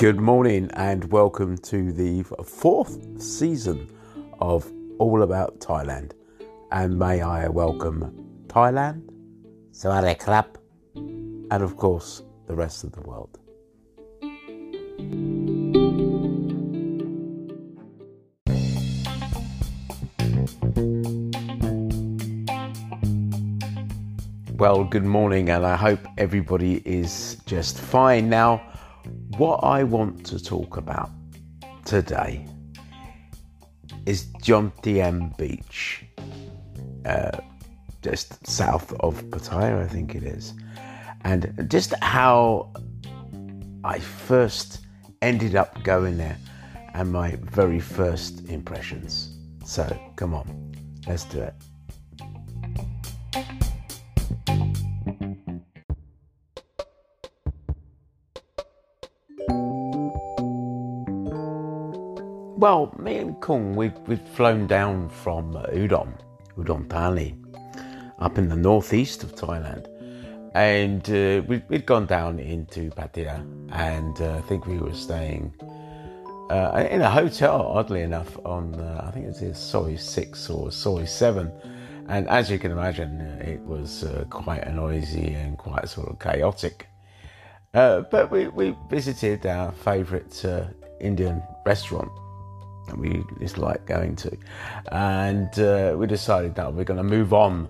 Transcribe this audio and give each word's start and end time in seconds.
Good 0.00 0.18
morning 0.18 0.70
and 0.72 1.04
welcome 1.12 1.58
to 1.58 1.92
the 1.92 2.22
fourth 2.42 3.20
season 3.20 3.86
of 4.40 4.72
All 4.98 5.22
About 5.22 5.60
Thailand. 5.60 6.12
And 6.72 6.98
may 6.98 7.20
I 7.20 7.48
welcome 7.48 8.46
Thailand, 8.46 9.10
Sawadee 9.72 10.18
and 10.94 11.62
of 11.62 11.76
course 11.76 12.22
the 12.46 12.54
rest 12.54 12.82
of 12.82 12.92
the 12.92 13.02
world. 13.02 13.38
Well, 24.56 24.84
good 24.84 25.04
morning, 25.04 25.50
and 25.50 25.66
I 25.66 25.76
hope 25.76 26.00
everybody 26.16 26.80
is 26.86 27.36
just 27.44 27.78
fine. 27.78 28.30
Now, 28.30 28.62
what 29.36 29.58
I 29.62 29.84
want 29.84 30.26
to 30.26 30.42
talk 30.42 30.76
about 30.76 31.10
today 31.84 32.46
is 34.06 34.26
Jomtien 34.42 35.36
Beach, 35.36 36.04
uh, 37.04 37.38
just 38.02 38.44
south 38.46 38.92
of 39.00 39.22
Pattaya, 39.24 39.82
I 39.82 39.86
think 39.86 40.14
it 40.14 40.22
is, 40.22 40.54
and 41.22 41.66
just 41.70 41.94
how 42.02 42.72
I 43.84 43.98
first 43.98 44.86
ended 45.22 45.54
up 45.54 45.82
going 45.84 46.16
there 46.16 46.38
and 46.94 47.12
my 47.12 47.36
very 47.42 47.80
first 47.80 48.48
impressions. 48.48 49.36
So, 49.64 49.84
come 50.16 50.34
on, 50.34 50.72
let's 51.06 51.24
do 51.24 51.40
it. 51.40 51.54
Well, 62.60 62.94
me 62.98 63.16
and 63.16 63.40
Kung, 63.40 63.74
we've, 63.74 63.98
we'd 64.06 64.28
flown 64.28 64.66
down 64.66 65.08
from 65.08 65.54
Udon, 65.54 66.12
Udon 66.58 66.90
Thani, 66.90 67.34
up 68.18 68.36
in 68.36 68.50
the 68.50 68.54
northeast 68.54 69.22
of 69.22 69.34
Thailand. 69.34 69.86
And 70.54 71.00
uh, 71.08 71.42
we'd, 71.48 71.66
we'd 71.70 71.86
gone 71.86 72.04
down 72.04 72.38
into 72.38 72.90
Pattaya, 72.90 73.40
and 73.72 74.20
uh, 74.20 74.36
I 74.36 74.40
think 74.42 74.66
we 74.66 74.76
were 74.76 74.92
staying 74.92 75.54
uh, 76.50 76.86
in 76.90 77.00
a 77.00 77.08
hotel, 77.08 77.62
oddly 77.66 78.02
enough, 78.02 78.38
on, 78.44 78.74
uh, 78.74 79.06
I 79.08 79.10
think 79.10 79.24
it 79.24 79.42
was 79.42 79.58
Soi 79.58 79.96
6 79.96 80.50
or 80.50 80.70
Soi 80.70 81.06
7. 81.06 81.50
And 82.08 82.28
as 82.28 82.50
you 82.50 82.58
can 82.58 82.72
imagine, 82.72 83.22
it 83.40 83.62
was 83.62 84.04
uh, 84.04 84.26
quite 84.28 84.70
noisy 84.74 85.32
and 85.32 85.56
quite 85.56 85.88
sort 85.88 86.10
of 86.10 86.18
chaotic. 86.18 86.88
Uh, 87.72 88.02
but 88.02 88.30
we, 88.30 88.48
we 88.48 88.76
visited 88.90 89.46
our 89.46 89.72
favourite 89.72 90.44
Indian 91.00 91.42
restaurant 91.64 92.10
we 92.98 93.24
just 93.38 93.58
like 93.58 93.86
going 93.86 94.16
to. 94.16 94.36
And 94.92 95.58
uh, 95.58 95.94
we 95.96 96.06
decided 96.06 96.54
that 96.56 96.72
we're 96.72 96.84
going 96.84 96.98
to 96.98 97.04
move 97.04 97.32
on 97.32 97.68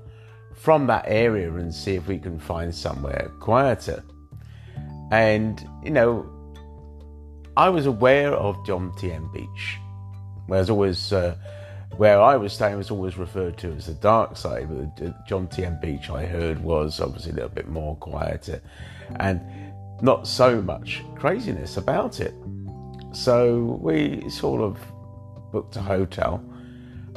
from 0.55 0.87
that 0.87 1.05
area 1.07 1.53
and 1.55 1.75
see 1.75 1.95
if 1.95 2.07
we 2.07 2.19
can 2.19 2.39
find 2.39 2.75
somewhere 2.75 3.31
quieter. 3.41 4.03
And, 5.11 5.67
you 5.83 5.91
know, 5.91 6.31
I 7.57 7.69
was 7.69 7.87
aware 7.87 8.33
of 8.33 8.57
Jomtien 8.67 9.33
Beach. 9.33 9.79
Whereas 10.47 10.71
always, 10.71 11.13
uh, 11.13 11.37
where 11.97 12.21
I 12.21 12.37
was 12.37 12.53
staying 12.53 12.77
was 12.77 12.91
always 12.91 13.17
referred 13.17 13.57
to 13.59 13.73
as 13.73 13.87
the 13.87 13.95
dark 13.95 14.37
side, 14.37 14.69
but 14.69 15.27
Jomtien 15.29 15.81
Beach 15.81 16.11
I 16.11 16.27
heard 16.27 16.63
was 16.63 17.01
obviously 17.01 17.33
a 17.33 17.35
little 17.35 17.51
bit 17.51 17.69
more 17.69 17.97
quieter 17.97 18.63
and 19.19 19.41
not 20.03 20.27
so 20.27 20.63
much 20.63 21.03
craziness 21.17 21.77
about 21.77 22.21
it. 22.21 22.35
So 23.13 23.79
we 23.83 24.29
sort 24.31 24.61
of 24.61 24.79
booked 25.53 25.77
a 25.77 25.83
hotel 25.83 26.43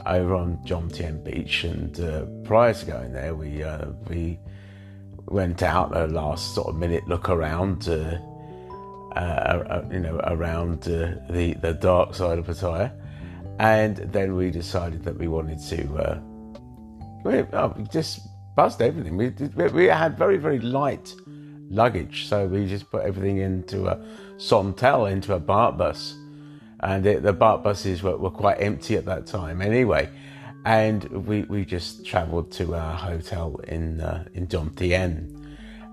over 0.05 0.35
on 0.35 0.57
Jomtien 0.65 1.23
Beach, 1.23 1.63
and 1.63 1.99
uh, 1.99 2.25
prior 2.43 2.73
to 2.73 2.85
going 2.85 3.13
there, 3.13 3.35
we 3.35 3.63
uh, 3.63 3.87
we 4.09 4.39
went 5.27 5.63
out 5.63 5.95
a 5.95 6.07
last 6.07 6.53
sort 6.53 6.67
of 6.67 6.75
minute 6.75 7.07
look 7.07 7.29
around, 7.29 7.87
uh, 7.87 8.17
uh, 9.15 9.19
uh, 9.19 9.85
you 9.91 9.99
know, 9.99 10.19
around 10.25 10.87
uh, 10.87 11.15
the 11.29 11.53
the 11.61 11.73
dark 11.73 12.13
side 12.13 12.39
of 12.39 12.47
Pattaya, 12.47 12.91
and 13.59 13.97
then 13.97 14.35
we 14.35 14.51
decided 14.51 15.03
that 15.03 15.17
we 15.17 15.27
wanted 15.27 15.59
to 15.69 16.21
we, 17.23 17.39
oh, 17.53 17.73
we 17.77 17.83
just 17.85 18.27
buzzed 18.55 18.81
everything. 18.81 19.15
We, 19.15 19.29
we 19.55 19.67
we 19.67 19.85
had 19.85 20.17
very 20.17 20.37
very 20.37 20.59
light 20.59 21.15
luggage, 21.69 22.27
so 22.27 22.45
we 22.45 22.67
just 22.67 22.89
put 22.91 23.03
everything 23.03 23.37
into 23.37 23.87
a 23.87 23.97
songthaew 24.37 25.11
into 25.11 25.33
a 25.33 25.39
baht 25.39 25.77
bus 25.77 26.15
and 26.83 27.03
the 27.03 27.33
baht 27.33 27.63
buses 27.63 28.03
were, 28.03 28.17
were 28.17 28.29
quite 28.29 28.57
empty 28.61 28.95
at 28.95 29.05
that 29.05 29.25
time 29.25 29.61
anyway. 29.61 30.09
And 30.65 31.03
we, 31.27 31.43
we 31.43 31.65
just 31.65 32.05
travelled 32.05 32.51
to 32.53 32.75
our 32.75 32.95
hotel 32.95 33.59
in 33.67 33.99
uh, 33.99 34.25
in 34.33 34.47
Jomtien, 34.47 35.29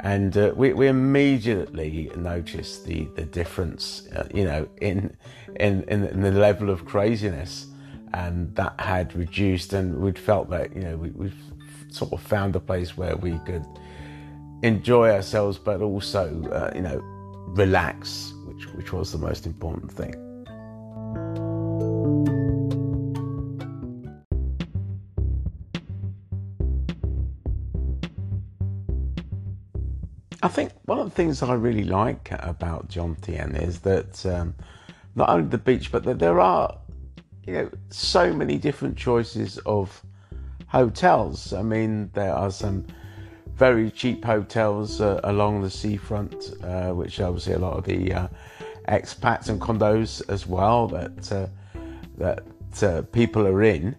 and 0.01 0.37
uh, 0.37 0.53
we, 0.55 0.73
we 0.73 0.87
immediately 0.87 2.11
noticed 2.17 2.87
the 2.87 3.09
the 3.17 3.25
difference, 3.25 4.06
uh, 4.15 4.28
you 4.33 4.45
know, 4.45 4.69
in, 4.81 5.17
in 5.56 5.83
in 5.84 6.05
in 6.05 6.21
the 6.21 6.31
level 6.31 6.71
of 6.71 6.84
craziness, 6.84 7.67
and 8.15 8.55
that 8.55 8.78
had 8.78 9.15
reduced, 9.17 9.72
and 9.72 9.99
we'd 9.99 10.19
felt 10.19 10.51
that 10.51 10.75
you 10.77 10.83
know 10.83 10.97
we 10.97 11.11
we 11.11 11.33
sort 11.89 12.12
of 12.12 12.22
found 12.22 12.55
a 12.55 12.61
place 12.61 12.97
where 12.97 13.17
we 13.17 13.39
could 13.39 13.67
enjoy 14.62 15.11
ourselves, 15.11 15.59
but 15.59 15.81
also 15.81 16.45
uh, 16.53 16.71
you 16.77 16.83
know 16.83 17.01
relax, 17.49 18.34
which 18.47 18.67
which 18.75 18.93
was 18.93 19.11
the 19.11 19.19
most 19.19 19.47
important 19.47 19.91
thing. 19.91 20.30
I 30.43 30.49
think 30.49 30.73
one 30.87 30.99
of 30.99 31.05
the 31.05 31.15
things 31.15 31.43
I 31.43 31.53
really 31.53 31.84
like 31.84 32.31
about 32.33 32.89
Jomtien 32.89 33.61
is 33.62 33.81
that 33.81 34.25
um, 34.25 34.55
not 35.15 35.28
only 35.28 35.49
the 35.49 35.59
beach, 35.59 35.93
but 35.93 36.05
that 36.05 36.19
there 36.19 36.41
are, 36.41 36.78
you 37.47 37.53
know, 37.53 37.71
so 37.91 38.33
many 38.33 38.56
different 38.56 38.97
choices 38.97 39.59
of 39.67 40.03
hotels. 40.67 41.53
I 41.53 41.62
mean, 41.62 42.11
there 42.15 42.33
are 42.33 42.51
some 42.51 42.87
very 43.55 43.91
cheap 43.91 44.25
hotels 44.25 45.03
uh, 45.03 45.21
along 45.25 45.61
the 45.61 45.69
seafront, 45.69 46.55
uh, 46.65 46.93
which 46.93 47.21
obviously 47.21 47.53
a 47.53 47.59
lot 47.59 47.77
of 47.77 47.84
the 47.84 48.12
uh, 48.12 48.28
expats 48.89 49.51
and 49.51 49.61
condos 49.61 50.22
as 50.31 50.47
well 50.47 50.89
that 50.89 51.33
uh, 51.33 51.47
that 52.17 52.83
uh, 52.83 53.03
people 53.12 53.47
are 53.47 53.62
in, 53.62 53.95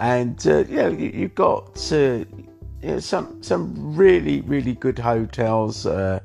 and 0.00 0.46
uh, 0.46 0.64
you 0.64 0.76
know, 0.76 0.88
you, 0.88 1.10
you've 1.10 1.34
got 1.34 1.76
you 2.84 2.90
know, 2.90 3.00
some 3.00 3.42
some 3.42 3.96
really 3.96 4.42
really 4.42 4.74
good 4.74 4.98
hotels. 4.98 5.86
Uh, 5.86 6.20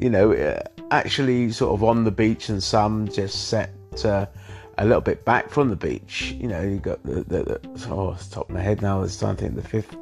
you 0.00 0.10
know, 0.10 0.32
uh, 0.32 0.60
actually 0.90 1.52
sort 1.52 1.74
of 1.74 1.84
on 1.84 2.02
the 2.02 2.10
beach, 2.10 2.48
and 2.48 2.60
some 2.62 3.08
just 3.08 3.48
set 3.48 3.70
uh, 4.04 4.26
a 4.78 4.84
little 4.84 5.00
bit 5.00 5.24
back 5.24 5.48
from 5.48 5.68
the 5.68 5.76
beach. 5.76 6.34
You 6.40 6.48
know, 6.48 6.60
you 6.60 6.78
got 6.78 7.02
the, 7.04 7.22
the, 7.22 7.44
the 7.44 7.88
oh, 7.88 8.12
it's 8.12 8.26
top 8.26 8.48
of 8.48 8.54
my 8.54 8.60
head 8.60 8.82
now. 8.82 8.98
There's 8.98 9.16
something 9.16 9.54
the 9.54 9.62
fifth 9.62 9.96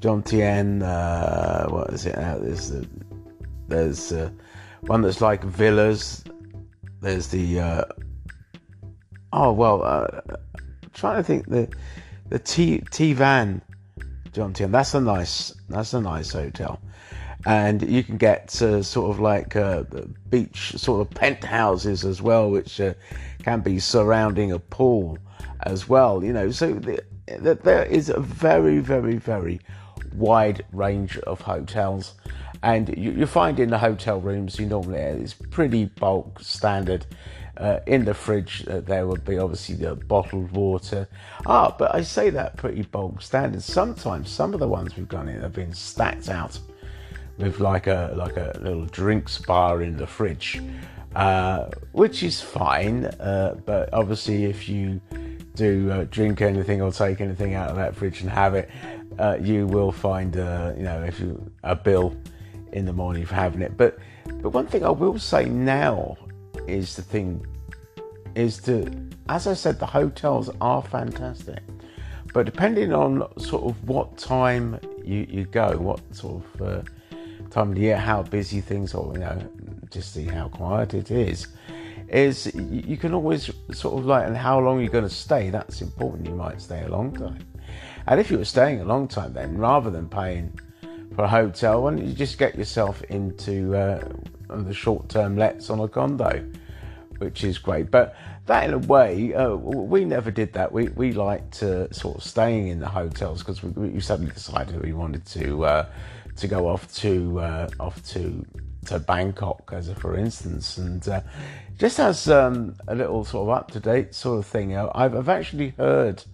Jomtien. 0.00 0.82
Uh, 0.82 1.68
what 1.68 1.92
is 1.92 2.06
it 2.06 2.16
now? 2.16 2.38
There's 2.38 2.70
the 2.70 2.88
there's 3.66 4.12
uh, 4.12 4.30
one 4.82 5.02
that's 5.02 5.20
like 5.20 5.42
villas. 5.42 6.22
There's 7.00 7.26
the 7.26 7.58
uh, 7.58 7.84
oh 9.32 9.52
well, 9.52 9.82
uh, 9.82 10.20
trying 10.92 11.16
to 11.16 11.24
think 11.24 11.48
the 11.48 11.68
the 12.28 12.38
T 12.38 12.82
T 12.92 13.14
Van 13.14 13.60
Jomtien. 14.34 14.70
That's 14.70 14.94
a 14.94 15.00
nice 15.00 15.54
that's 15.68 15.94
a 15.94 16.00
nice 16.00 16.32
hotel, 16.32 16.80
and 17.46 17.82
you 17.88 18.02
can 18.02 18.16
get 18.16 18.60
uh, 18.60 18.82
sort 18.82 19.10
of 19.10 19.20
like 19.20 19.56
uh, 19.56 19.84
beach 20.28 20.72
sort 20.76 21.00
of 21.00 21.14
penthouses 21.14 22.04
as 22.04 22.20
well, 22.20 22.50
which 22.50 22.80
uh, 22.80 22.94
can 23.42 23.60
be 23.60 23.78
surrounding 23.78 24.52
a 24.52 24.58
pool 24.58 25.18
as 25.62 25.88
well. 25.88 26.22
You 26.22 26.32
know, 26.32 26.50
so 26.50 26.74
the, 26.74 27.02
the, 27.26 27.54
there 27.54 27.84
is 27.84 28.08
a 28.08 28.20
very 28.20 28.78
very 28.80 29.16
very 29.16 29.60
wide 30.14 30.64
range 30.72 31.18
of 31.18 31.40
hotels. 31.40 32.14
And 32.62 32.96
you, 32.96 33.10
you 33.10 33.26
find 33.26 33.60
in 33.60 33.68
the 33.68 33.78
hotel 33.78 34.20
rooms, 34.20 34.58
you 34.58 34.66
normally 34.66 34.98
it's 34.98 35.34
pretty 35.34 35.84
bulk 35.84 36.40
standard 36.40 37.04
uh, 37.56 37.80
in 37.86 38.04
the 38.04 38.14
fridge, 38.14 38.66
uh, 38.68 38.80
there 38.80 39.06
would 39.06 39.24
be 39.24 39.38
obviously 39.38 39.76
the 39.76 39.94
bottled 39.94 40.50
water. 40.52 41.08
Ah, 41.46 41.74
but 41.78 41.94
I 41.94 42.02
say 42.02 42.30
that 42.30 42.56
pretty 42.56 42.82
bulk 42.82 43.22
standard. 43.22 43.62
Sometimes 43.62 44.28
some 44.28 44.54
of 44.54 44.60
the 44.60 44.68
ones 44.68 44.96
we've 44.96 45.08
gone 45.08 45.28
in 45.28 45.40
have 45.40 45.52
been 45.52 45.72
stacked 45.72 46.28
out 46.28 46.58
with 47.38 47.60
like 47.60 47.86
a 47.86 48.12
like 48.16 48.36
a 48.36 48.58
little 48.60 48.86
drinks 48.86 49.38
bar 49.38 49.82
in 49.82 49.96
the 49.96 50.06
fridge, 50.06 50.62
uh, 51.14 51.66
which 51.92 52.22
is 52.22 52.40
fine. 52.40 53.06
Uh, 53.06 53.56
but 53.64 53.92
obviously, 53.92 54.44
if 54.44 54.68
you 54.68 55.00
do 55.54 55.90
uh, 55.90 56.04
drink 56.10 56.40
anything 56.40 56.82
or 56.82 56.90
take 56.90 57.20
anything 57.20 57.54
out 57.54 57.70
of 57.70 57.76
that 57.76 57.94
fridge 57.94 58.20
and 58.20 58.30
have 58.30 58.54
it, 58.54 58.68
uh, 59.18 59.38
you 59.40 59.66
will 59.66 59.92
find 59.92 60.34
you 60.34 60.82
know 60.82 61.04
if 61.06 61.20
you 61.20 61.50
a 61.62 61.76
bill 61.76 62.16
in 62.72 62.84
the 62.84 62.92
morning 62.92 63.24
for 63.24 63.36
having 63.36 63.62
it. 63.62 63.76
But 63.76 63.98
but 64.42 64.50
one 64.50 64.66
thing 64.66 64.84
I 64.84 64.90
will 64.90 65.18
say 65.18 65.44
now 65.44 66.16
is 66.66 66.96
the 66.96 67.02
thing 67.02 67.46
is 68.34 68.58
to, 68.58 68.90
as 69.28 69.46
I 69.46 69.54
said, 69.54 69.78
the 69.78 69.86
hotels 69.86 70.50
are 70.60 70.82
fantastic, 70.82 71.62
but 72.32 72.46
depending 72.46 72.92
on 72.92 73.28
sort 73.38 73.64
of 73.64 73.88
what 73.88 74.16
time 74.18 74.80
you, 75.04 75.26
you 75.28 75.44
go, 75.44 75.76
what 75.76 76.00
sort 76.14 76.42
of 76.42 76.62
uh, 76.62 76.82
time 77.50 77.72
of 77.72 77.78
year, 77.78 77.96
how 77.96 78.22
busy 78.22 78.60
things 78.60 78.94
are, 78.94 79.12
you 79.12 79.20
know, 79.20 79.38
just 79.90 80.12
see 80.12 80.24
how 80.24 80.48
quiet 80.48 80.94
it 80.94 81.10
is, 81.10 81.46
is 82.08 82.52
you 82.54 82.96
can 82.96 83.14
always 83.14 83.50
sort 83.72 83.98
of 83.98 84.06
like, 84.06 84.26
and 84.26 84.36
how 84.36 84.58
long 84.58 84.80
you're 84.80 84.90
going 84.90 85.04
to 85.04 85.10
stay, 85.10 85.50
that's 85.50 85.80
important. 85.80 86.26
You 86.28 86.34
might 86.34 86.60
stay 86.60 86.82
a 86.82 86.88
long 86.88 87.14
time. 87.14 87.38
And 88.06 88.20
if 88.20 88.30
you 88.30 88.38
were 88.38 88.44
staying 88.44 88.80
a 88.80 88.84
long 88.84 89.08
time, 89.08 89.32
then 89.32 89.56
rather 89.56 89.90
than 89.90 90.08
paying 90.08 90.58
for 91.14 91.24
a 91.24 91.28
hotel, 91.28 91.82
why 91.82 91.90
don't 91.90 92.06
you 92.06 92.12
just 92.12 92.38
get 92.38 92.56
yourself 92.56 93.02
into 93.04 93.76
uh, 93.76 94.06
the 94.48 94.74
short 94.74 95.08
term 95.08 95.36
lets 95.36 95.70
on 95.70 95.80
a 95.80 95.88
condo? 95.88 96.44
which 97.18 97.44
is 97.44 97.58
great. 97.58 97.90
But 97.90 98.16
that, 98.46 98.64
in 98.64 98.74
a 98.74 98.78
way, 98.78 99.34
uh, 99.34 99.54
we 99.54 100.04
never 100.04 100.30
did 100.30 100.52
that. 100.54 100.72
We 100.72 100.88
we 100.88 101.12
liked 101.12 101.62
uh, 101.62 101.90
sort 101.92 102.16
of 102.16 102.22
staying 102.22 102.68
in 102.68 102.80
the 102.80 102.88
hotels 102.88 103.40
because 103.40 103.62
we, 103.62 103.88
we, 103.88 104.00
suddenly 104.00 104.32
decided 104.32 104.82
we 104.82 104.92
wanted 104.92 105.24
to 105.26 105.64
uh, 105.64 105.86
to 106.36 106.48
go 106.48 106.68
off 106.68 106.92
to 106.96 107.40
uh, 107.40 107.70
off 107.80 108.04
to 108.10 108.44
to 108.86 108.98
Bangkok, 108.98 109.70
as 109.72 109.88
a 109.88 109.94
for 109.94 110.16
instance, 110.16 110.78
and 110.78 111.06
uh, 111.08 111.20
just 111.78 111.98
as 111.98 112.28
um, 112.28 112.76
a 112.86 112.94
little 112.94 113.24
sort 113.24 113.48
of 113.48 113.56
up 113.56 113.70
to 113.72 113.80
date 113.80 114.14
sort 114.14 114.38
of 114.38 114.46
thing. 114.46 114.76
I've 114.76 115.14
I've 115.14 115.28
actually 115.28 115.70
heard 115.70 116.24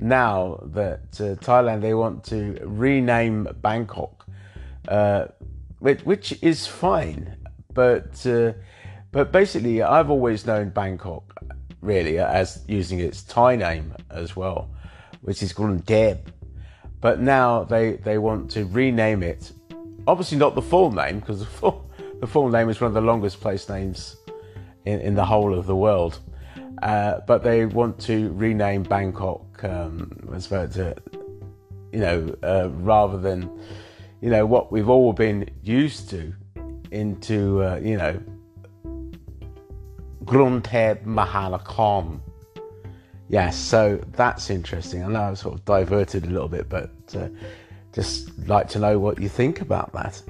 now 0.00 0.60
that 0.72 1.20
uh, 1.20 1.36
Thailand 1.44 1.82
they 1.82 1.94
want 1.94 2.24
to 2.24 2.58
rename 2.64 3.48
Bangkok, 3.60 4.26
which 5.78 6.00
which 6.02 6.42
is 6.42 6.66
fine, 6.66 7.36
but 7.72 8.26
but 9.12 9.32
basically, 9.32 9.82
I've 9.82 10.08
always 10.08 10.46
known 10.46 10.70
Bangkok 10.70 11.34
really 11.80 12.18
as 12.18 12.62
using 12.68 13.00
its 13.00 13.22
Thai 13.22 13.56
name 13.56 13.94
as 14.10 14.36
well, 14.36 14.70
which 15.22 15.42
is 15.42 15.52
Krung 15.52 15.84
Thep, 15.84 16.30
But 17.00 17.20
now 17.20 17.64
they, 17.64 17.92
they 17.96 18.18
want 18.18 18.50
to 18.52 18.66
rename 18.66 19.22
it. 19.22 19.52
Obviously, 20.06 20.38
not 20.38 20.54
the 20.54 20.62
full 20.62 20.92
name 20.92 21.20
because 21.20 21.40
the 21.40 21.46
full, 21.46 21.90
the 22.20 22.26
full 22.26 22.48
name 22.50 22.68
is 22.68 22.80
one 22.80 22.88
of 22.88 22.94
the 22.94 23.00
longest 23.00 23.40
place 23.40 23.68
names 23.68 24.16
in, 24.84 25.00
in 25.00 25.14
the 25.14 25.24
whole 25.24 25.54
of 25.54 25.66
the 25.66 25.76
world. 25.76 26.20
Uh, 26.82 27.20
but 27.26 27.42
they 27.42 27.66
want 27.66 27.98
to 28.00 28.32
rename 28.32 28.82
Bangkok 28.82 29.62
um, 29.64 30.28
as 30.34 30.48
to, 30.48 30.96
you 31.92 32.00
know, 32.00 32.34
uh, 32.42 32.70
rather 32.70 33.18
than, 33.18 33.50
you 34.20 34.30
know, 34.30 34.46
what 34.46 34.72
we've 34.72 34.88
all 34.88 35.12
been 35.12 35.48
used 35.62 36.08
to 36.10 36.32
into, 36.90 37.62
uh, 37.62 37.76
you 37.82 37.96
know, 37.96 38.18
Krung 40.24 40.64
Thep 40.64 41.04
Maha 41.04 41.58
Nakhon. 41.58 42.20
Yes, 43.28 43.56
so 43.56 44.00
that's 44.12 44.50
interesting. 44.50 45.04
I 45.04 45.08
know 45.08 45.22
I've 45.22 45.38
sort 45.38 45.54
of 45.54 45.64
diverted 45.64 46.24
a 46.24 46.30
little 46.30 46.48
bit, 46.48 46.68
but 46.68 46.90
uh, 47.14 47.28
just 47.92 48.36
like 48.48 48.68
to 48.70 48.78
know 48.78 48.98
what 48.98 49.20
you 49.20 49.28
think 49.28 49.60
about 49.60 49.92
that. 49.92 50.22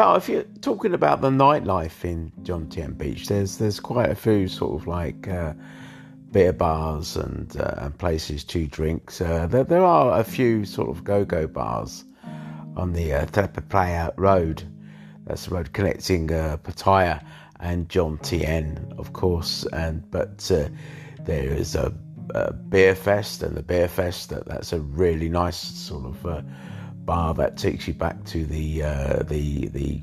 Well, 0.00 0.16
if 0.16 0.30
you're 0.30 0.44
talking 0.62 0.94
about 0.94 1.20
the 1.20 1.28
nightlife 1.28 2.06
in 2.06 2.32
Jomtien 2.42 2.96
Beach, 2.96 3.28
there's 3.28 3.58
there's 3.58 3.80
quite 3.80 4.08
a 4.08 4.14
few 4.14 4.48
sort 4.48 4.80
of 4.80 4.86
like 4.86 5.28
uh, 5.28 5.52
beer 6.32 6.54
bars 6.54 7.16
and, 7.16 7.54
uh, 7.60 7.74
and 7.76 7.98
places 7.98 8.42
to 8.44 8.66
drink. 8.66 9.12
Uh, 9.20 9.46
there, 9.46 9.62
there 9.62 9.84
are 9.84 10.18
a 10.18 10.24
few 10.24 10.64
sort 10.64 10.88
of 10.88 11.04
go-go 11.04 11.46
bars 11.46 12.02
on 12.78 12.94
the 12.94 13.12
uh, 13.12 13.26
Playa 13.68 14.10
Road. 14.16 14.62
That's 15.26 15.44
the 15.44 15.54
road 15.54 15.74
connecting 15.74 16.32
uh, 16.32 16.56
Pattaya 16.56 17.22
and 17.60 17.86
Jomtien, 17.90 18.98
of 18.98 19.12
course. 19.12 19.66
And 19.70 20.10
but 20.10 20.50
uh, 20.50 20.70
there 21.24 21.52
is 21.52 21.74
a, 21.74 21.92
a, 22.34 22.54
beer 22.54 22.94
fest, 22.94 23.42
and 23.42 23.54
the 23.54 23.62
beer 23.62 23.86
fest 23.86 24.30
that, 24.30 24.46
that's 24.46 24.72
a 24.72 24.80
really 24.80 25.28
nice 25.28 25.58
sort 25.58 26.06
of 26.06 26.24
uh, 26.24 26.40
bar 27.04 27.34
that 27.34 27.56
takes 27.56 27.88
you 27.88 27.94
back 27.94 28.24
to 28.24 28.44
the 28.44 28.82
uh, 28.82 29.22
the 29.24 29.68
the 29.68 30.02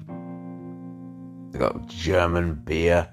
got 1.58 1.88
German 1.88 2.54
beer, 2.54 3.10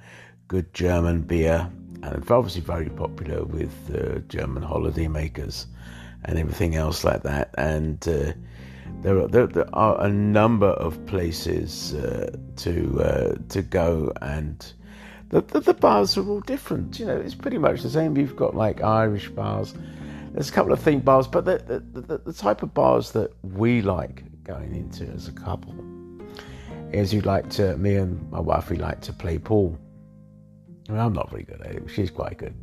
good 0.49 0.73
German 0.75 1.23
beer 1.23 1.71
and 2.05 2.23
it's 2.23 2.31
obviously 2.31 2.61
very 2.61 2.91
popular 2.91 3.45
with 3.45 3.73
uh, 3.95 4.19
German 4.29 4.63
holidaymakers 4.63 5.67
and 6.27 6.39
everything 6.39 6.77
else 6.77 7.03
like 7.03 7.23
that. 7.23 7.55
And 7.57 8.07
uh, 8.07 8.33
there, 9.01 9.19
are, 9.21 9.29
there, 9.29 9.47
there, 9.47 9.75
are 9.75 9.99
a 10.03 10.11
number 10.11 10.69
of 10.69 11.05
places 11.07 11.95
uh, 11.95 12.37
to 12.57 13.03
uh, 13.03 13.35
to 13.49 13.63
go, 13.63 14.13
and 14.21 14.73
the, 15.31 15.41
the, 15.41 15.61
the, 15.61 15.75
bars 15.75 16.19
are 16.19 16.29
all 16.29 16.41
different. 16.41 16.99
You 16.99 17.07
know, 17.07 17.17
it's 17.17 17.35
pretty 17.35 17.59
much 17.59 17.81
the 17.81 17.91
same. 17.91 18.19
You've 18.19 18.37
got 18.37 18.55
like 18.55 18.83
Irish 18.83 19.31
bars. 19.31 19.75
There's 20.35 20.51
a 20.51 20.53
couple 20.53 20.73
of 20.73 20.81
theme 20.81 21.01
bars, 21.01 21.27
but 21.27 21.45
the, 21.47 21.83
the, 21.93 22.19
the 22.19 22.33
type 22.33 22.63
of 22.63 22.75
bars 22.75 23.13
that 23.13 23.33
we 23.43 23.81
like 23.81 24.25
going 24.45 24.75
into 24.75 25.07
as 25.13 25.29
a 25.29 25.33
couple 25.33 25.75
is 26.93 27.15
you 27.15 27.23
like 27.23 27.49
to. 27.51 27.77
Me 27.79 27.95
and 27.95 28.31
my 28.31 28.41
wife, 28.41 28.69
we 28.69 28.77
like 28.77 29.01
to 29.03 29.13
play 29.13 29.39
pool 29.39 29.79
I 30.89 30.93
mean, 30.93 31.01
I'm 31.01 31.13
not 31.13 31.31
very 31.31 31.45
good 31.45 31.61
at 31.63 31.73
it. 31.73 31.83
She's 31.89 32.11
quite 32.11 32.37
good. 32.37 32.55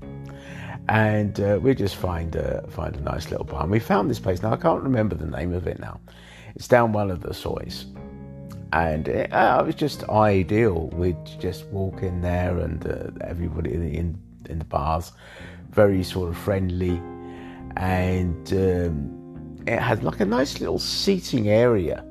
And 0.89 1.39
uh, 1.39 1.59
we 1.61 1.73
just 1.73 1.95
find 1.95 2.35
a, 2.35 2.65
find 2.69 2.95
a 2.95 3.01
nice 3.01 3.31
little 3.31 3.45
bar. 3.45 3.63
And 3.63 3.71
we 3.71 3.79
found 3.79 4.09
this 4.09 4.19
place. 4.19 4.43
Now, 4.43 4.53
I 4.53 4.57
can't 4.57 4.83
remember 4.83 5.15
the 5.15 5.25
name 5.25 5.53
of 5.53 5.67
it 5.67 5.79
now. 5.79 5.99
It's 6.55 6.67
down 6.67 6.91
one 6.91 7.09
of 7.09 7.21
the 7.21 7.33
soys. 7.33 7.85
And 8.73 9.07
it, 9.07 9.33
uh, 9.33 9.59
it 9.61 9.65
was 9.65 9.75
just 9.75 10.07
ideal. 10.09 10.89
We'd 10.89 11.17
just 11.39 11.65
walk 11.67 12.03
in 12.03 12.21
there 12.21 12.59
and 12.59 12.85
uh, 12.85 13.25
everybody 13.25 13.73
in, 13.73 14.21
in, 14.49 14.59
the 14.59 14.65
bars, 14.65 15.13
very 15.71 16.03
sort 16.03 16.29
of 16.29 16.37
friendly. 16.37 17.01
And 17.77 18.51
um, 18.53 19.63
it 19.67 19.79
had 19.79 20.03
like 20.03 20.19
a 20.19 20.25
nice 20.25 20.59
little 20.59 20.79
seating 20.79 21.49
area 21.49 22.05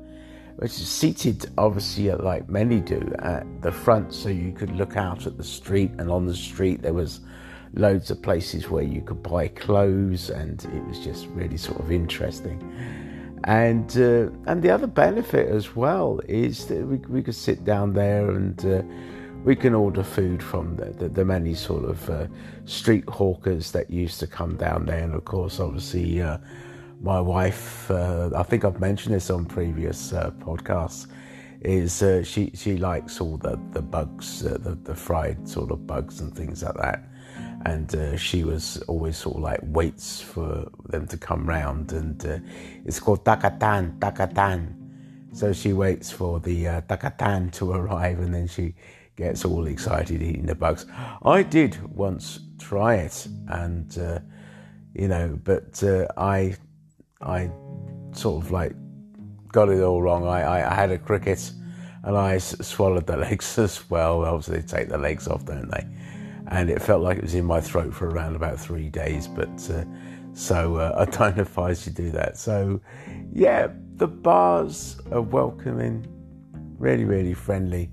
which 0.57 0.73
is 0.73 0.89
seated 0.91 1.47
obviously 1.57 2.11
like 2.11 2.47
many 2.51 2.81
do 2.81 3.01
at 3.21 3.47
the 3.63 3.73
front 3.73 4.13
so 4.13 4.29
you 4.29 4.53
could 4.53 4.71
look 4.77 4.95
out 4.95 5.27
at 5.27 5.39
the 5.39 5.43
street 5.43 5.91
and 5.97 6.11
on 6.11 6.27
the 6.27 6.37
street 6.37 6.83
there 6.83 6.93
was 6.93 7.21
loads 7.75 8.11
of 8.11 8.21
places 8.23 8.69
where 8.69 8.83
you 8.83 9.01
could 9.01 9.23
buy 9.23 9.49
clothes 9.49 10.31
and 10.31 10.65
it 10.65 10.85
was 10.87 10.99
just 10.99 11.27
really 11.29 11.57
sort 11.57 11.81
of 11.81 11.93
interesting. 11.93 12.59
And 13.45 13.91
uh, 13.97 14.31
and 14.47 14.63
the 14.63 14.71
other 14.71 14.87
benefit 14.87 15.49
as 15.49 15.75
well 15.75 16.21
is 16.29 16.67
that 16.67 16.87
we, 16.87 16.97
we 17.09 17.23
could 17.23 17.35
sit 17.35 17.65
down 17.65 17.95
there 17.95 18.31
and 18.31 18.59
uh, 18.67 18.83
we 19.45 19.57
can 19.57 19.75
order 19.75 20.03
food 20.03 20.43
from 20.43 20.77
the, 20.77 20.87
the, 20.87 21.09
the 21.09 21.25
many 21.25 21.55
sort 21.55 21.85
of 21.85 22.11
uh, 22.11 22.27
street 22.67 23.09
hawkers 23.09 23.73
that 23.73 23.91
used 23.91 24.21
to 24.21 24.27
come 24.27 24.57
down 24.57 24.87
there. 24.87 25.03
And 25.03 25.15
of 25.15 25.25
course 25.25 25.61
obviously 25.61 26.21
uh, 26.21 26.39
my 27.03 27.21
wife, 27.21 27.91
uh, 27.91 28.31
I 28.37 28.43
think 28.43 28.65
I've 28.65 28.81
mentioned 28.81 29.15
this 29.15 29.31
on 29.31 29.47
previous 29.47 30.13
uh, 30.13 30.31
podcasts, 30.33 31.07
is 31.63 32.03
uh, 32.03 32.23
she 32.23 32.51
she 32.55 32.77
likes 32.77 33.21
all 33.21 33.37
the 33.37 33.59
the 33.73 33.83
bugs, 33.83 34.45
uh, 34.45 34.59
the 34.61 34.75
the 34.75 34.95
fried 34.95 35.49
sort 35.49 35.71
of 35.71 35.87
bugs 35.87 36.21
and 36.21 36.35
things 36.35 36.63
like 36.63 36.75
that, 36.77 37.05
and 37.67 38.19
she 38.19 38.45
was 38.45 38.83
always 38.89 39.17
sort 39.17 39.37
of 39.37 39.43
like 39.43 39.61
waits 39.63 40.21
for 40.23 40.71
them 40.89 41.07
to 41.07 41.19
come 41.19 41.47
round, 41.47 41.93
and 41.93 42.43
it's 42.87 42.99
called 42.99 43.25
takatan 43.25 43.99
takatan, 43.99 44.75
so 45.33 45.53
she 45.53 45.75
waits 45.75 46.11
for 46.11 46.41
the 46.41 46.65
takatan 46.65 47.53
to 47.53 47.73
arrive, 47.73 48.21
and 48.21 48.35
then 48.35 48.47
she 48.47 48.75
gets 49.21 49.45
all 49.45 49.67
excited 49.67 50.23
eating 50.23 50.47
the 50.47 50.55
bugs. 50.55 50.87
I 51.23 51.43
did 51.43 51.77
once 51.95 52.41
try 52.59 52.97
it, 52.97 53.29
and 53.49 53.95
you 54.95 55.09
know, 55.09 55.39
but 55.45 55.83
I 56.17 56.57
I 57.21 57.51
sort 58.13 58.45
of 58.45 58.51
like 58.51 58.75
got 59.53 59.69
it 59.69 59.83
all 59.83 60.03
wrong. 60.03 60.27
I, 60.27 60.71
I, 60.71 60.75
had 60.75 60.91
a 60.91 60.99
cricket 60.99 61.53
and 62.05 62.17
I 62.17 62.39
swallowed 62.39 63.07
the 63.07 63.17
legs 63.29 63.59
as 63.59 63.89
well. 63.91 64.25
Obviously, 64.25 64.61
they 64.61 64.67
take 64.67 64.89
the 64.89 64.99
legs 64.99 65.29
off, 65.29 65.45
don't 65.45 65.71
they? 65.71 65.87
And 66.49 66.71
it 66.71 66.81
felt 66.81 67.03
like 67.03 67.19
it 67.19 67.23
was 67.23 67.35
in 67.35 67.45
my 67.45 67.61
throat 67.61 67.93
for 67.93 68.09
around 68.09 68.37
about 68.37 68.59
three 68.59 68.89
days. 68.89 69.29
But 69.29 69.71
uh, 69.71 69.85
so 70.33 70.77
uh, 70.77 70.95
I 70.99 71.05
don't 71.05 71.39
advise 71.39 71.87
you 71.87 71.93
do 71.93 72.11
that. 72.13 72.39
So, 72.39 72.81
yeah, 73.33 73.69
the 73.97 74.09
bars 74.09 75.01
are 75.13 75.21
welcoming, 75.21 76.07
really, 76.79 77.05
really 77.05 77.35
friendly. 77.35 77.91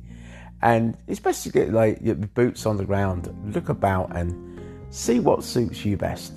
And 0.61 0.97
especially 1.07 1.51
get 1.51 1.71
like 1.71 1.99
your 2.01 2.15
boots 2.15 2.65
on 2.65 2.77
the 2.77 2.85
ground, 2.85 3.33
look 3.53 3.69
about, 3.69 4.15
and 4.15 4.59
see 4.89 5.19
what 5.19 5.43
suits 5.43 5.85
you 5.85 5.97
best. 5.97 6.33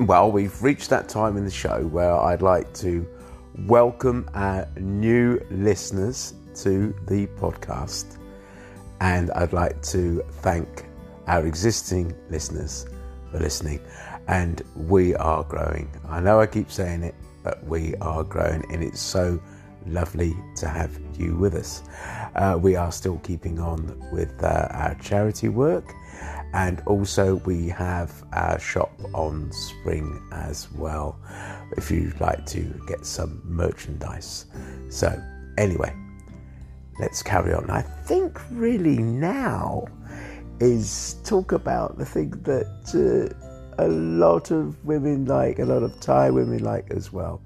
Well, 0.00 0.32
we've 0.32 0.62
reached 0.62 0.90
that 0.90 1.08
time 1.08 1.36
in 1.36 1.44
the 1.44 1.50
show 1.50 1.86
where 1.86 2.14
I'd 2.14 2.42
like 2.42 2.74
to 2.74 3.06
welcome 3.66 4.28
our 4.34 4.68
new 4.76 5.40
listeners 5.50 6.34
to 6.56 6.94
the 7.06 7.28
podcast. 7.38 8.18
And 9.00 9.30
I'd 9.30 9.52
like 9.52 9.80
to 9.84 10.22
thank 10.42 10.86
our 11.28 11.46
existing 11.46 12.14
listeners 12.30 12.86
for 13.32 13.40
listening. 13.40 13.80
And 14.28 14.62
we 14.76 15.16
are 15.16 15.42
growing. 15.42 15.90
I 16.08 16.20
know 16.20 16.40
I 16.40 16.46
keep 16.46 16.70
saying 16.70 17.02
it, 17.02 17.16
but 17.42 17.64
we 17.66 17.96
are 17.96 18.22
growing, 18.22 18.64
and 18.72 18.84
it's 18.84 19.00
so 19.00 19.42
lovely 19.86 20.32
to 20.56 20.68
have 20.68 20.96
you 21.18 21.34
with 21.34 21.54
us. 21.54 21.82
Uh, 22.36 22.56
we 22.60 22.76
are 22.76 22.92
still 22.92 23.18
keeping 23.24 23.58
on 23.58 24.00
with 24.12 24.32
uh, 24.44 24.68
our 24.70 24.94
charity 25.02 25.48
work, 25.48 25.92
and 26.54 26.80
also 26.86 27.36
we 27.46 27.68
have 27.68 28.12
our 28.32 28.60
shop 28.60 28.92
on 29.12 29.50
Spring 29.50 30.22
as 30.30 30.70
well 30.72 31.18
if 31.76 31.90
you'd 31.90 32.20
like 32.20 32.46
to 32.46 32.62
get 32.86 33.04
some 33.04 33.42
merchandise. 33.44 34.46
So, 34.88 35.20
anyway, 35.58 35.94
let's 37.00 37.22
carry 37.22 37.54
on. 37.54 37.68
I 37.70 37.82
think 37.82 38.40
really 38.52 38.98
now 38.98 39.86
is 40.62 41.16
talk 41.24 41.52
about 41.52 41.98
the 41.98 42.04
thing 42.04 42.30
that 42.42 42.66
uh, 42.94 43.84
a 43.84 43.88
lot 43.88 44.50
of 44.50 44.84
women 44.84 45.24
like, 45.24 45.58
a 45.58 45.64
lot 45.64 45.82
of 45.82 45.98
Thai 46.00 46.30
women 46.30 46.62
like 46.62 46.90
as 46.90 47.12
well 47.12 47.40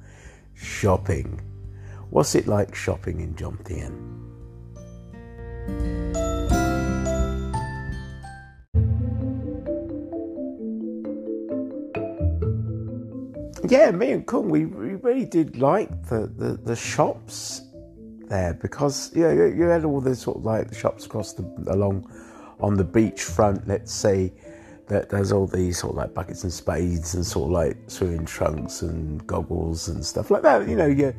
shopping. 0.54 1.40
What's 2.10 2.34
it 2.34 2.46
like 2.46 2.74
shopping 2.74 3.20
in 3.20 3.34
Jomtien? 3.34 4.12
Yeah, 13.68 13.90
me 13.90 14.12
and 14.12 14.26
Kung, 14.26 14.48
we, 14.48 14.64
we 14.64 14.94
really 14.94 15.24
did 15.24 15.58
like 15.58 15.90
the, 16.08 16.30
the, 16.36 16.52
the 16.62 16.76
shops 16.76 17.62
there 18.28 18.54
because 18.54 19.12
you 19.14 19.22
know 19.22 19.46
you 19.46 19.64
had 19.64 19.84
all 19.84 20.00
the 20.00 20.14
sort 20.14 20.38
of 20.38 20.44
like 20.44 20.74
shops 20.74 21.06
across 21.06 21.32
the 21.32 21.44
along 21.68 22.10
on 22.60 22.76
the 22.76 22.84
beach 22.84 23.22
front, 23.22 23.66
let's 23.68 23.92
say, 23.92 24.32
that 24.88 25.08
there's 25.08 25.32
all 25.32 25.46
these 25.46 25.78
sort 25.78 25.92
of 25.92 25.96
like 25.96 26.14
buckets 26.14 26.44
and 26.44 26.52
spades 26.52 27.14
and 27.14 27.26
sort 27.26 27.46
of 27.46 27.52
like 27.52 27.76
swimming 27.88 28.24
trunks 28.24 28.82
and 28.82 29.26
goggles 29.26 29.88
and 29.88 30.04
stuff 30.04 30.30
like 30.30 30.42
that. 30.42 30.68
You 30.68 30.76
know, 30.76 30.86
your 30.86 31.14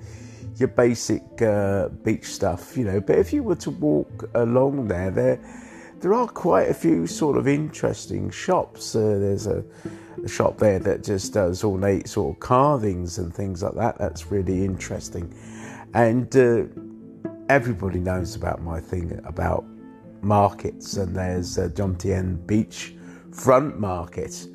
your 0.56 0.70
basic 0.70 1.42
uh, 1.42 1.90
beach 1.90 2.26
stuff. 2.26 2.78
You 2.78 2.86
know, 2.86 3.02
but 3.02 3.18
if 3.18 3.34
you 3.34 3.44
were 3.44 3.56
to 3.56 3.72
walk 3.72 4.30
along 4.36 4.88
there, 4.88 5.12
there 5.12 5.40
there 6.00 6.14
are 6.14 6.28
quite 6.28 6.70
a 6.70 6.74
few 6.74 7.08
sort 7.08 7.38
of 7.38 7.48
interesting 7.48 8.30
shops. 8.30 8.96
Uh, 8.96 9.18
there's 9.20 9.48
a, 9.48 9.64
a, 10.24 10.28
shop 10.28 10.58
there 10.58 10.80
that 10.80 11.04
just 11.04 11.34
does 11.34 11.64
ornate 11.64 12.08
sort 12.08 12.36
of 12.36 12.40
carvings 12.40 13.18
and 13.18 13.34
things 13.34 13.64
like 13.64 13.74
that. 13.74 13.98
That's 13.98 14.32
really 14.32 14.64
interesting, 14.64 15.34
and 15.94 16.36
uh, 16.36 16.64
everybody 17.50 18.00
knows 18.00 18.36
about 18.36 18.62
my 18.62 18.80
thing 18.80 19.20
about 19.26 19.66
markets, 20.28 20.98
and 20.98 21.16
there's 21.16 21.58
uh, 21.58 21.70
Jomtien 21.74 22.46
Beach 22.46 22.94
Front 23.32 23.80
Market, 23.80 24.48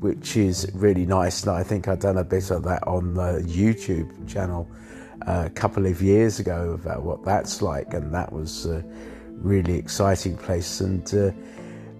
which 0.00 0.36
is 0.36 0.70
really 0.74 1.06
nice. 1.06 1.42
And 1.42 1.52
I 1.52 1.62
think 1.62 1.88
I've 1.88 2.00
done 2.00 2.18
a 2.18 2.24
bit 2.24 2.50
of 2.50 2.64
that 2.64 2.86
on 2.86 3.14
the 3.14 3.42
YouTube 3.46 4.28
channel 4.28 4.68
uh, 5.26 5.44
a 5.46 5.50
couple 5.50 5.86
of 5.86 6.02
years 6.02 6.40
ago 6.40 6.72
about 6.72 7.02
what 7.02 7.24
that's 7.24 7.62
like, 7.62 7.94
and 7.94 8.12
that 8.12 8.32
was 8.32 8.66
a 8.66 8.84
really 9.30 9.74
exciting 9.74 10.36
place. 10.36 10.80
And 10.80 11.14
uh, 11.14 11.30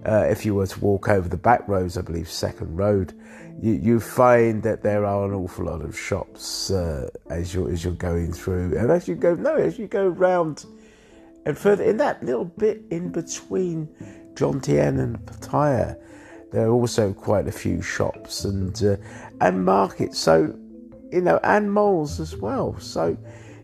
uh, 0.05 0.25
if 0.29 0.45
you 0.45 0.55
were 0.55 0.67
to 0.67 0.79
walk 0.79 1.07
over 1.09 1.29
the 1.29 1.37
back 1.37 1.67
roads, 1.67 1.97
I 1.97 2.01
believe 2.01 2.29
Second 2.29 2.75
Road, 2.75 3.13
you, 3.61 3.73
you 3.73 3.99
find 3.99 4.61
that 4.63 4.83
there 4.83 5.05
are 5.05 5.25
an 5.25 5.33
awful 5.33 5.65
lot 5.65 5.81
of 5.81 5.97
shops 5.97 6.71
uh, 6.71 7.09
as 7.29 7.53
you're 7.53 7.71
as 7.71 7.83
you're 7.83 7.93
going 7.93 8.33
through, 8.33 8.77
and 8.77 8.91
as 8.91 9.07
you 9.07 9.15
go 9.15 9.35
no, 9.35 9.55
as 9.55 9.79
you 9.79 9.87
go 9.87 10.07
round 10.07 10.65
and 11.45 11.57
further 11.57 11.83
in 11.83 11.97
that 11.97 12.23
little 12.23 12.45
bit 12.45 12.81
in 12.89 13.11
between 13.11 13.89
John 14.35 14.61
Jomtien 14.61 14.99
and 14.99 15.17
Pattaya, 15.25 15.97
there 16.51 16.67
are 16.67 16.71
also 16.71 17.13
quite 17.13 17.47
a 17.47 17.51
few 17.51 17.81
shops 17.81 18.45
and 18.45 18.81
uh, 18.83 18.97
and 19.41 19.65
markets. 19.65 20.19
So 20.19 20.57
you 21.11 21.21
know, 21.21 21.39
and 21.43 21.71
malls 21.71 22.19
as 22.19 22.35
well. 22.35 22.79
So 22.79 23.17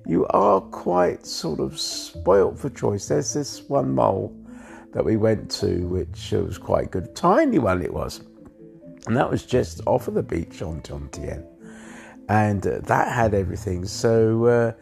you 0.05 0.27
are 0.27 0.61
quite 0.61 1.25
sort 1.25 1.59
of 1.59 1.79
spoilt 1.79 2.59
for 2.59 2.69
choice. 2.69 3.07
There's 3.07 3.33
this 3.33 3.63
one 3.63 3.95
mall 3.95 4.35
that 4.93 5.03
we 5.03 5.17
went 5.17 5.49
to, 5.51 5.87
which 5.87 6.31
was 6.31 6.57
quite 6.57 6.91
good, 6.91 7.15
tiny 7.15 7.59
one 7.59 7.81
it 7.81 7.93
was, 7.93 8.21
and 9.07 9.15
that 9.15 9.29
was 9.29 9.45
just 9.45 9.81
off 9.85 10.07
of 10.07 10.13
the 10.13 10.23
beach 10.23 10.61
on 10.61 10.81
John 10.83 11.09
Jomtien, 11.09 11.45
and 12.27 12.65
uh, 12.67 12.79
that 12.83 13.07
had 13.07 13.33
everything. 13.33 13.85
So. 13.85 14.45
Uh, 14.45 14.73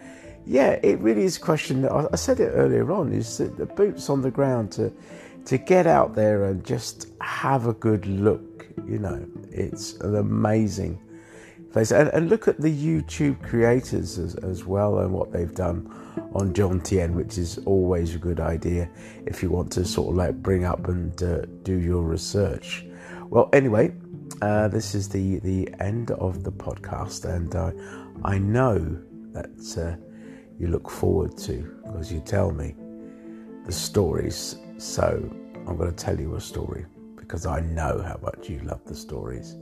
yeah, 0.47 0.79
it 0.81 0.99
really 0.99 1.23
is 1.23 1.37
a 1.37 1.41
question. 1.41 1.81
that 1.81 1.91
I 1.91 2.15
said 2.15 2.39
it 2.39 2.51
earlier 2.53 2.91
on. 2.91 3.11
Is 3.11 3.37
that 3.37 3.57
the 3.57 3.65
boots 3.65 4.09
on 4.09 4.21
the 4.21 4.31
ground 4.31 4.71
to 4.73 4.93
to 5.45 5.57
get 5.57 5.87
out 5.87 6.15
there 6.15 6.45
and 6.45 6.65
just 6.65 7.07
have 7.21 7.67
a 7.67 7.73
good 7.73 8.05
look. 8.05 8.65
You 8.85 8.99
know, 8.99 9.25
it's 9.51 9.95
an 9.95 10.15
amazing 10.15 10.99
place. 11.71 11.91
And, 11.91 12.09
and 12.09 12.29
look 12.29 12.47
at 12.47 12.59
the 12.59 12.73
YouTube 12.73 13.41
creators 13.43 14.17
as, 14.17 14.35
as, 14.35 14.65
well 14.65 14.99
and 14.99 15.11
what 15.11 15.31
they've 15.31 15.53
done 15.53 15.91
on 16.33 16.53
Jomtien, 16.53 17.13
which 17.13 17.37
is 17.37 17.59
always 17.59 18.15
a 18.15 18.17
good 18.17 18.39
idea 18.39 18.89
if 19.25 19.43
you 19.43 19.49
want 19.49 19.71
to 19.73 19.85
sort 19.85 20.09
of 20.09 20.15
like 20.15 20.35
bring 20.41 20.65
up 20.65 20.87
and 20.87 21.21
uh, 21.23 21.45
do 21.63 21.77
your 21.77 22.03
research. 22.03 22.85
Well, 23.29 23.49
anyway, 23.53 23.93
uh, 24.41 24.67
this 24.69 24.95
is 24.95 25.09
the 25.09 25.39
the 25.39 25.69
end 25.79 26.11
of 26.11 26.43
the 26.43 26.51
podcast, 26.51 27.25
and 27.25 27.55
uh, 27.55 27.71
I 28.23 28.37
know 28.37 28.97
that 29.33 29.77
uh, 29.77 30.06
you 30.59 30.67
look 30.67 30.89
forward 30.89 31.37
to 31.37 31.79
because 31.85 32.11
you 32.11 32.19
tell 32.19 32.51
me 32.51 32.75
the 33.65 33.71
stories. 33.71 34.57
So 34.77 35.29
I'm 35.67 35.77
going 35.77 35.93
to 35.93 35.95
tell 35.95 36.19
you 36.19 36.35
a 36.35 36.41
story 36.41 36.85
because 37.15 37.45
I 37.45 37.59
know 37.61 38.01
how 38.01 38.19
much 38.21 38.49
you 38.49 38.59
love 38.59 38.83
the 38.85 38.95
stories. 38.95 39.55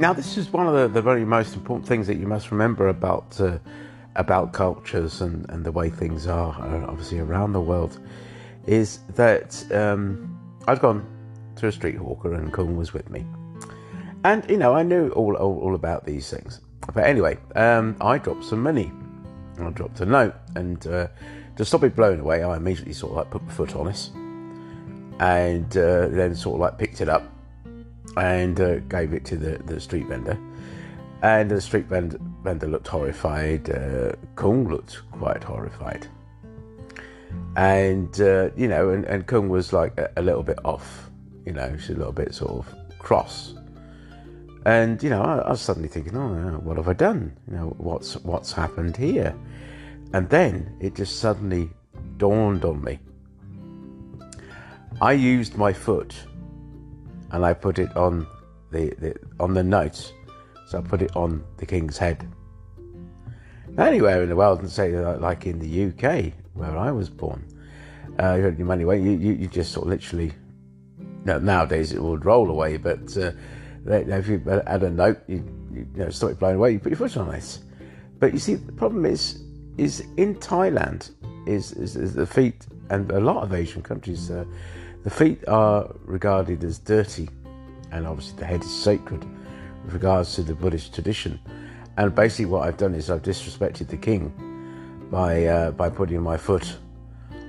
Now, 0.00 0.12
this 0.12 0.36
is 0.36 0.52
one 0.52 0.68
of 0.68 0.74
the, 0.74 0.86
the, 0.86 1.02
very 1.02 1.24
most 1.24 1.54
important 1.54 1.88
things 1.88 2.06
that 2.06 2.18
you 2.18 2.26
must 2.28 2.52
remember 2.52 2.86
about 2.86 3.40
uh, 3.40 3.58
about 4.14 4.52
cultures 4.52 5.20
and, 5.20 5.48
and 5.50 5.64
the 5.64 5.72
way 5.72 5.90
things 5.90 6.26
are, 6.28 6.54
uh, 6.60 6.86
obviously 6.86 7.18
around 7.18 7.52
the 7.52 7.60
world 7.60 8.00
is 8.66 9.00
that 9.14 9.64
um, 9.72 10.38
I'd 10.66 10.80
gone 10.80 11.06
to 11.56 11.66
a 11.66 11.72
street 11.72 11.96
hawker 11.96 12.34
and 12.34 12.52
Kung 12.52 12.76
was 12.76 12.92
with 12.92 13.08
me. 13.10 13.24
And, 14.24 14.48
you 14.50 14.56
know, 14.56 14.74
I 14.74 14.82
knew 14.82 15.10
all, 15.10 15.36
all, 15.36 15.58
all 15.60 15.74
about 15.74 16.04
these 16.04 16.30
things. 16.30 16.60
But 16.94 17.04
anyway, 17.04 17.38
um, 17.54 17.96
I 18.00 18.18
dropped 18.18 18.44
some 18.44 18.62
money. 18.62 18.92
I 19.60 19.70
dropped 19.70 20.00
a 20.00 20.06
note. 20.06 20.34
And 20.56 20.84
uh, 20.86 21.08
to 21.56 21.64
stop 21.64 21.84
it 21.84 21.94
blowing 21.94 22.20
away, 22.20 22.42
I 22.42 22.56
immediately 22.56 22.92
sort 22.92 23.12
of 23.12 23.16
like 23.18 23.30
put 23.30 23.42
my 23.44 23.52
foot 23.52 23.76
on 23.76 23.88
it. 23.88 24.10
And 25.20 25.76
uh, 25.76 26.08
then 26.08 26.34
sort 26.34 26.56
of 26.56 26.60
like 26.60 26.78
picked 26.78 27.00
it 27.00 27.08
up 27.08 27.32
and 28.16 28.60
uh, 28.60 28.78
gave 28.80 29.12
it 29.12 29.24
to 29.26 29.36
the, 29.36 29.58
the 29.64 29.80
street 29.80 30.06
vendor. 30.06 30.38
And 31.22 31.50
the 31.50 31.60
street 31.60 31.86
vendor, 31.86 32.18
vendor 32.42 32.68
looked 32.68 32.88
horrified. 32.88 33.70
Uh, 33.70 34.12
Kung 34.36 34.68
looked 34.68 35.02
quite 35.12 35.42
horrified 35.42 36.08
and 37.56 38.20
uh, 38.20 38.50
you 38.56 38.68
know, 38.68 38.90
and, 38.90 39.04
and 39.04 39.26
Kung 39.26 39.48
was 39.48 39.72
like 39.72 39.98
a, 39.98 40.10
a, 40.16 40.22
little 40.22 40.42
bit 40.42 40.58
off, 40.64 41.10
you 41.44 41.52
know, 41.52 41.76
she's 41.76 41.90
a 41.90 41.98
little 41.98 42.12
bit 42.12 42.34
sort 42.34 42.52
of 42.52 42.74
cross, 42.98 43.54
and 44.64 45.02
you 45.02 45.10
know, 45.10 45.22
I, 45.22 45.38
I 45.38 45.50
was 45.50 45.60
suddenly 45.60 45.88
thinking, 45.88 46.16
oh, 46.16 46.60
what 46.62 46.76
have 46.76 46.88
I 46.88 46.92
done? 46.92 47.36
You 47.50 47.56
know, 47.56 47.74
what's 47.78 48.16
what's 48.16 48.52
happened 48.52 48.96
here? 48.96 49.34
And 50.12 50.28
then 50.30 50.76
it 50.80 50.94
just 50.94 51.20
suddenly 51.20 51.70
dawned 52.16 52.64
on 52.64 52.82
me. 52.82 52.98
I 55.00 55.12
used 55.12 55.56
my 55.56 55.72
foot, 55.72 56.14
and 57.30 57.44
I 57.44 57.54
put 57.54 57.78
it 57.78 57.96
on 57.96 58.26
the, 58.70 58.94
the 58.98 59.14
on 59.40 59.54
the 59.54 59.62
note, 59.62 60.12
so 60.66 60.78
I 60.78 60.80
put 60.82 61.02
it 61.02 61.14
on 61.16 61.44
the 61.56 61.66
king's 61.66 61.98
head. 61.98 62.26
Anywhere 63.76 64.22
in 64.22 64.28
the 64.28 64.36
world, 64.36 64.60
and 64.60 64.70
say 64.70 64.96
like 64.96 65.46
in 65.46 65.58
the 65.58 65.88
UK, 65.88 66.32
where 66.58 66.76
I 66.76 66.90
was 66.90 67.08
born. 67.08 67.46
Uh, 68.20 68.34
you 68.34 68.44
had 68.44 68.58
your 68.58 68.66
money 68.66 68.82
away, 68.82 69.00
you, 69.00 69.12
you, 69.12 69.32
you 69.32 69.46
just 69.46 69.72
sort 69.72 69.86
of 69.86 69.90
literally. 69.90 70.32
No, 71.24 71.38
nowadays 71.38 71.92
it 71.92 72.02
would 72.02 72.24
roll 72.24 72.50
away, 72.50 72.76
but 72.76 73.16
uh, 73.16 73.32
if 73.86 74.28
you 74.28 74.38
had 74.40 74.82
a 74.82 74.90
note, 74.90 75.18
you, 75.26 75.44
you, 75.72 75.86
you 75.94 76.04
know, 76.04 76.10
stop 76.10 76.30
it 76.30 76.38
blowing 76.38 76.56
away, 76.56 76.72
you 76.72 76.78
put 76.78 76.90
your 76.90 76.98
foot 76.98 77.16
on 77.16 77.34
it. 77.34 77.58
But 78.18 78.32
you 78.32 78.38
see, 78.38 78.54
the 78.54 78.72
problem 78.72 79.04
is, 79.04 79.42
is 79.76 80.00
in 80.16 80.34
Thailand, 80.36 81.10
is, 81.46 81.72
is, 81.72 81.96
is 81.96 82.14
the 82.14 82.26
feet, 82.26 82.66
and 82.90 83.10
a 83.12 83.20
lot 83.20 83.42
of 83.42 83.52
Asian 83.52 83.82
countries, 83.82 84.30
uh, 84.30 84.44
the 85.04 85.10
feet 85.10 85.46
are 85.48 85.94
regarded 86.04 86.64
as 86.64 86.78
dirty, 86.78 87.28
and 87.92 88.06
obviously 88.06 88.38
the 88.38 88.46
head 88.46 88.62
is 88.62 88.82
sacred 88.82 89.24
with 89.84 89.94
regards 89.94 90.34
to 90.34 90.42
the 90.42 90.54
Buddhist 90.54 90.94
tradition. 90.94 91.38
And 91.96 92.14
basically, 92.14 92.46
what 92.46 92.66
I've 92.66 92.76
done 92.76 92.94
is 92.94 93.10
I've 93.10 93.22
disrespected 93.22 93.88
the 93.88 93.96
king 93.96 94.32
by 95.10 95.46
uh, 95.46 95.70
by 95.72 95.90
putting 95.90 96.22
my 96.22 96.36
foot 96.36 96.76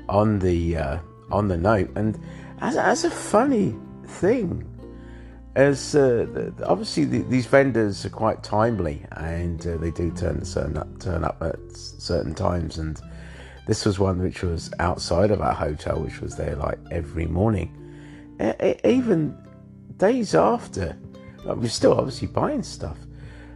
on 0.07 0.39
the 0.39 0.77
uh, 0.77 0.97
on 1.31 1.47
the 1.47 1.57
note, 1.57 1.91
and 1.95 2.19
as, 2.61 2.77
as 2.77 3.03
a 3.05 3.11
funny 3.11 3.75
thing, 4.05 4.65
as 5.55 5.95
uh, 5.95 6.51
obviously 6.65 7.05
the, 7.05 7.19
these 7.23 7.45
vendors 7.45 8.05
are 8.05 8.09
quite 8.09 8.43
timely 8.43 9.05
and 9.13 9.65
uh, 9.67 9.77
they 9.77 9.91
do 9.91 10.11
turn, 10.11 10.43
turn 10.45 10.77
up, 10.77 10.99
turn 10.99 11.23
up 11.23 11.41
at 11.41 11.59
certain 11.75 12.33
times. 12.33 12.77
And 12.77 12.99
this 13.67 13.85
was 13.85 13.99
one 13.99 14.21
which 14.21 14.41
was 14.41 14.71
outside 14.79 15.31
of 15.31 15.41
our 15.41 15.53
hotel, 15.53 15.99
which 16.01 16.21
was 16.21 16.35
there 16.35 16.55
like 16.55 16.79
every 16.91 17.27
morning, 17.27 17.75
even 18.83 19.37
days 19.97 20.35
after. 20.35 20.97
we 21.45 21.65
are 21.65 21.69
still 21.69 21.93
obviously 21.93 22.27
buying 22.27 22.63
stuff. 22.63 22.97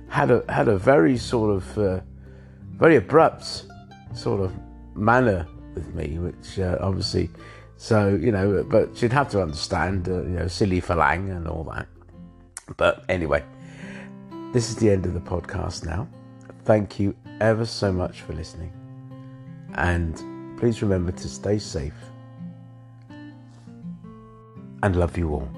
Had 0.09 0.29
a 0.29 0.43
had 0.47 0.67
a 0.67 0.77
very 0.77 1.17
sort 1.17 1.55
of 1.55 1.77
uh, 1.77 1.99
very 2.77 2.97
abrupt 2.97 3.65
sort 4.13 4.41
of 4.41 4.53
manner 4.95 5.47
with 5.75 5.93
me, 5.93 6.19
which 6.19 6.59
uh, 6.59 6.77
obviously, 6.81 7.29
so 7.77 8.09
you 8.09 8.31
know, 8.31 8.63
but 8.69 8.95
she'd 8.95 9.13
have 9.13 9.29
to 9.31 9.41
understand, 9.41 10.07
uh, 10.07 10.23
you 10.23 10.29
know, 10.39 10.47
silly 10.47 10.81
falang 10.81 11.35
and 11.35 11.47
all 11.47 11.63
that. 11.65 11.87
But 12.77 13.03
anyway, 13.09 13.43
this 14.53 14.69
is 14.69 14.75
the 14.75 14.89
end 14.89 15.05
of 15.05 15.13
the 15.13 15.19
podcast 15.19 15.85
now. 15.85 16.07
Thank 16.65 16.99
you 16.99 17.15
ever 17.41 17.65
so 17.65 17.91
much 17.91 18.21
for 18.21 18.33
listening, 18.33 18.71
and 19.75 20.15
please 20.59 20.81
remember 20.81 21.11
to 21.11 21.27
stay 21.27 21.59
safe 21.59 21.93
and 24.83 24.95
love 24.95 25.17
you 25.17 25.33
all. 25.33 25.49